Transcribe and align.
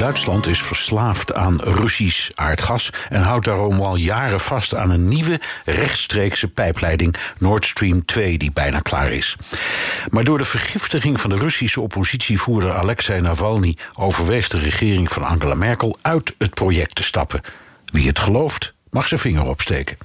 Duitsland 0.00 0.46
is 0.46 0.62
verslaafd 0.62 1.34
aan 1.34 1.60
Russisch 1.60 2.30
aardgas 2.34 2.90
en 3.08 3.22
houdt 3.22 3.44
daarom 3.44 3.80
al 3.80 3.96
jaren 3.96 4.40
vast 4.40 4.74
aan 4.74 4.90
een 4.90 5.08
nieuwe 5.08 5.40
rechtstreekse 5.64 6.48
pijpleiding 6.48 7.16
Nord 7.38 7.66
Stream 7.66 8.04
2 8.04 8.38
die 8.38 8.52
bijna 8.52 8.78
klaar 8.78 9.12
is. 9.12 9.36
Maar 10.10 10.24
door 10.24 10.38
de 10.38 10.44
vergiftiging 10.44 11.20
van 11.20 11.30
de 11.30 11.36
Russische 11.36 11.80
oppositievoerder 11.80 12.74
Alexei 12.74 13.20
Navalny 13.20 13.76
overweegt 13.98 14.50
de 14.50 14.58
regering 14.58 15.12
van 15.12 15.24
Angela 15.24 15.54
Merkel 15.54 15.96
uit 16.02 16.34
het 16.38 16.54
project 16.54 16.94
te 16.94 17.02
stappen. 17.02 17.40
Wie 17.84 18.06
het 18.06 18.18
gelooft, 18.18 18.74
mag 18.90 19.08
zijn 19.08 19.20
vinger 19.20 19.46
opsteken. 19.46 19.96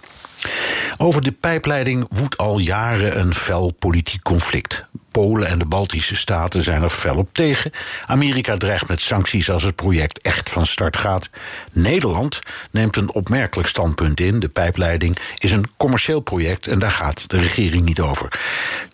Over 0.97 1.21
de 1.23 1.31
pijpleiding 1.31 2.05
woedt 2.09 2.37
al 2.37 2.57
jaren 2.57 3.19
een 3.19 3.33
fel 3.33 3.71
politiek 3.79 4.21
conflict. 4.21 4.85
Polen 5.15 5.47
en 5.47 5.59
de 5.59 5.65
Baltische 5.65 6.15
staten 6.15 6.63
zijn 6.63 6.83
er 6.83 6.89
fel 6.89 7.15
op 7.15 7.29
tegen. 7.31 7.71
Amerika 8.05 8.57
dreigt 8.57 8.87
met 8.87 9.01
sancties 9.01 9.49
als 9.49 9.63
het 9.63 9.75
project 9.75 10.21
echt 10.21 10.49
van 10.49 10.65
start 10.65 10.97
gaat. 10.97 11.29
Nederland 11.71 12.39
neemt 12.71 12.95
een 12.95 13.13
opmerkelijk 13.13 13.69
standpunt 13.69 14.19
in. 14.19 14.39
De 14.39 14.49
pijpleiding 14.49 15.17
is 15.37 15.51
een 15.51 15.65
commercieel 15.77 16.19
project 16.19 16.67
en 16.67 16.79
daar 16.79 16.91
gaat 16.91 17.29
de 17.29 17.39
regering 17.39 17.85
niet 17.85 17.99
over. 17.99 18.39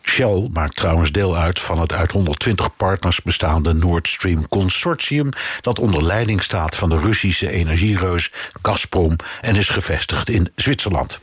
Shell 0.01 0.49
maakt 0.53 0.75
trouwens 0.75 1.11
deel 1.11 1.37
uit 1.37 1.59
van 1.59 1.79
het 1.79 1.93
uit 1.93 2.11
120 2.11 2.75
partners 2.75 3.21
bestaande 3.21 3.73
Nord 3.73 4.07
Stream 4.07 4.47
Consortium, 4.47 5.29
dat 5.61 5.79
onder 5.79 6.03
leiding 6.03 6.43
staat 6.43 6.75
van 6.75 6.89
de 6.89 6.99
Russische 6.99 7.51
energiereus 7.51 8.31
Gazprom 8.61 9.15
en 9.41 9.55
is 9.55 9.69
gevestigd 9.69 10.29
in 10.29 10.51
Zwitserland. 10.55 11.19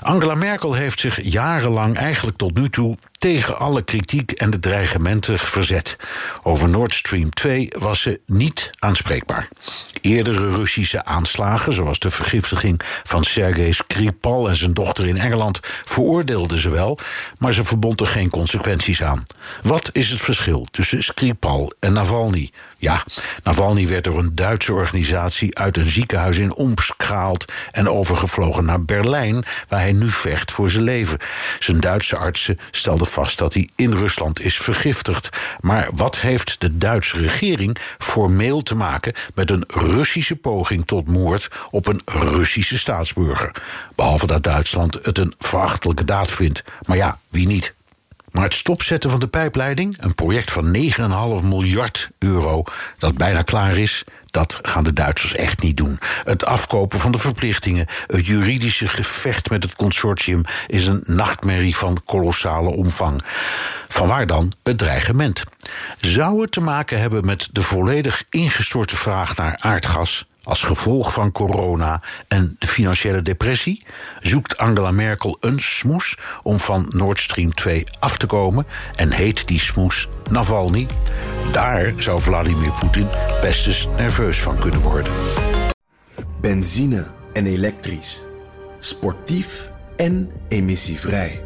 Angela 0.00 0.34
Merkel 0.34 0.74
heeft 0.74 1.00
zich 1.00 1.22
jarenlang, 1.22 1.96
eigenlijk 1.96 2.36
tot 2.36 2.54
nu 2.54 2.70
toe, 2.70 2.96
tegen 3.18 3.58
alle 3.58 3.82
kritiek 3.82 4.30
en 4.30 4.50
de 4.50 4.58
dreigementen 4.58 5.38
verzet. 5.38 5.96
Over 6.42 6.68
Nord 6.68 6.94
Stream 6.94 7.30
2 7.30 7.72
was 7.78 8.00
ze 8.00 8.20
niet 8.26 8.70
aanspreekbaar. 8.78 9.48
Eerdere 10.00 10.50
Russische 10.50 11.04
aanslagen, 11.04 11.72
zoals 11.72 11.98
de 11.98 12.10
vergiftiging 12.10 12.80
van 13.04 13.24
Sergei 13.24 13.72
Skripal 13.72 14.48
en 14.48 14.56
zijn 14.56 14.74
dochter 14.74 15.06
in 15.06 15.18
Engeland, 15.18 15.60
veroordeelde 15.62 16.60
ze 16.60 16.68
wel, 16.68 16.98
maar 17.38 17.52
ze 17.52 17.64
verbond 17.64 18.00
er 18.00 18.06
geen 18.06 18.30
consequenties 18.30 19.02
aan. 19.02 19.22
Wat 19.62 19.90
is 19.92 20.10
het 20.10 20.20
verschil 20.20 20.66
tussen 20.70 21.04
Skripal 21.04 21.72
en 21.80 21.92
Navalny? 21.92 22.50
Ja, 22.78 23.04
Navalny 23.42 23.86
werd 23.86 24.04
door 24.04 24.18
een 24.18 24.34
Duitse 24.34 24.72
organisatie 24.72 25.58
uit 25.58 25.76
een 25.76 25.90
ziekenhuis 25.90 26.38
in 26.38 26.54
Omsk 26.54 27.02
gehaald 27.02 27.44
en 27.70 27.88
overgevlogen 27.88 28.64
naar 28.64 28.84
Berlijn, 28.84 29.44
waar 29.68 29.80
hij 29.80 29.92
nu 29.92 30.10
vecht 30.10 30.52
voor 30.52 30.70
zijn 30.70 30.84
leven. 30.84 31.18
Zijn 31.58 31.80
Duitse 31.80 32.16
artsen 32.16 32.58
stelden 32.70 33.05
vast 33.06 33.38
dat 33.38 33.54
hij 33.54 33.68
in 33.74 33.92
Rusland 33.92 34.40
is 34.40 34.56
vergiftigd. 34.56 35.28
Maar 35.60 35.88
wat 35.94 36.20
heeft 36.20 36.60
de 36.60 36.78
Duitse 36.78 37.18
regering 37.18 37.78
formeel 37.98 38.62
te 38.62 38.74
maken 38.74 39.12
met 39.34 39.50
een 39.50 39.64
Russische 39.68 40.36
poging 40.36 40.86
tot 40.86 41.08
moord 41.08 41.50
op 41.70 41.86
een 41.86 42.00
Russische 42.04 42.78
staatsburger? 42.78 43.50
Behalve 43.94 44.26
dat 44.26 44.42
Duitsland 44.42 44.98
het 45.02 45.18
een 45.18 45.34
verachtelijke 45.38 46.04
daad 46.04 46.30
vindt. 46.30 46.64
Maar 46.86 46.96
ja, 46.96 47.18
wie 47.28 47.46
niet? 47.46 47.75
Maar 48.36 48.44
het 48.44 48.54
stopzetten 48.54 49.10
van 49.10 49.20
de 49.20 49.26
pijpleiding, 49.26 49.96
een 50.00 50.14
project 50.14 50.50
van 50.50 50.76
9,5 50.76 51.44
miljard 51.44 52.10
euro 52.18 52.62
dat 52.98 53.16
bijna 53.16 53.42
klaar 53.42 53.76
is, 53.76 54.04
dat 54.26 54.58
gaan 54.62 54.84
de 54.84 54.92
Duitsers 54.92 55.34
echt 55.34 55.62
niet 55.62 55.76
doen. 55.76 55.98
Het 56.24 56.44
afkopen 56.44 56.98
van 56.98 57.12
de 57.12 57.18
verplichtingen, 57.18 57.86
het 58.06 58.26
juridische 58.26 58.88
gevecht 58.88 59.50
met 59.50 59.62
het 59.62 59.74
consortium 59.74 60.42
is 60.66 60.86
een 60.86 61.02
nachtmerrie 61.04 61.76
van 61.76 62.02
kolossale 62.04 62.70
omvang. 62.70 63.22
Vanwaar 63.96 64.26
dan 64.26 64.52
het 64.62 64.78
dreigement? 64.78 65.44
Zou 65.96 66.40
het 66.40 66.52
te 66.52 66.60
maken 66.60 67.00
hebben 67.00 67.26
met 67.26 67.48
de 67.52 67.62
volledig 67.62 68.24
ingestorte 68.30 68.96
vraag 68.96 69.36
naar 69.36 69.56
aardgas? 69.58 70.26
Als 70.42 70.62
gevolg 70.62 71.12
van 71.12 71.32
corona 71.32 72.00
en 72.28 72.56
de 72.58 72.66
financiële 72.66 73.22
depressie 73.22 73.86
zoekt 74.20 74.56
Angela 74.56 74.90
Merkel 74.90 75.36
een 75.40 75.60
smoes 75.60 76.16
om 76.42 76.58
van 76.58 76.86
Nord 76.88 77.20
Stream 77.20 77.54
2 77.54 77.84
af 77.98 78.16
te 78.16 78.26
komen 78.26 78.66
en 78.94 79.12
heet 79.12 79.48
die 79.48 79.60
smoes 79.60 80.08
Navalny. 80.30 80.86
Daar 81.52 81.92
zou 81.98 82.20
Vladimir 82.20 82.72
Poetin 82.72 83.08
best 83.40 83.66
eens 83.66 83.88
nerveus 83.96 84.40
van 84.40 84.58
kunnen 84.58 84.80
worden. 84.80 85.12
Benzine 86.40 87.06
en 87.32 87.46
elektrisch. 87.46 88.22
Sportief 88.80 89.70
en 89.96 90.30
emissievrij. 90.48 91.45